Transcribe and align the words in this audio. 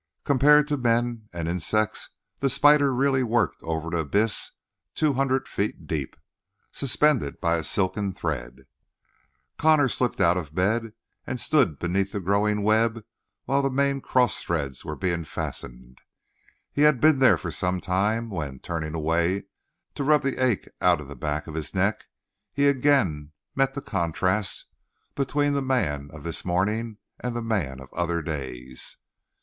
Compared 0.23 0.67
to 0.67 0.77
men 0.77 1.29
and 1.31 1.47
insects, 1.47 2.09
the 2.39 2.49
spider 2.49 2.91
really 2.91 3.21
worked 3.21 3.61
over 3.61 3.89
an 3.89 3.93
abyss 3.93 4.49
two 4.95 5.13
hundred 5.13 5.47
feet 5.47 5.85
deep, 5.85 6.15
suspended 6.71 7.39
by 7.39 7.57
a 7.57 7.63
silken 7.63 8.11
thread. 8.11 8.65
Connor 9.59 9.87
slipped 9.87 10.19
out 10.19 10.37
of 10.37 10.55
bed 10.55 10.93
and 11.27 11.39
stood 11.39 11.77
beneath 11.77 12.13
the 12.13 12.19
growing 12.19 12.63
web 12.63 13.05
while 13.45 13.61
the 13.61 13.69
main 13.69 14.01
cross 14.01 14.41
threads 14.41 14.83
were 14.83 14.95
being 14.95 15.23
fastened. 15.23 15.99
He 16.71 16.81
had 16.81 16.99
been 16.99 17.19
there 17.19 17.37
for 17.37 17.51
some 17.51 17.79
time 17.79 18.31
when, 18.31 18.57
turning 18.57 18.95
away 18.95 19.43
to 19.93 20.03
rub 20.03 20.23
the 20.23 20.43
ache 20.43 20.67
out 20.81 20.99
of 20.99 21.09
the 21.09 21.15
back 21.15 21.45
of 21.45 21.53
his 21.53 21.75
neck, 21.75 22.05
he 22.51 22.67
again 22.67 23.33
met 23.53 23.75
the 23.75 23.81
contrast 23.83 24.65
between 25.13 25.53
the 25.53 25.61
man 25.61 26.09
of 26.11 26.23
this 26.23 26.43
morning 26.43 26.97
and 27.19 27.35
the 27.35 27.43
man 27.43 27.79
of 27.79 27.93
other 27.93 28.23
days. 28.23 28.97